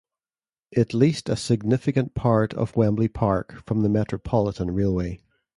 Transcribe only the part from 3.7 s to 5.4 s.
the Metropolitan Railway.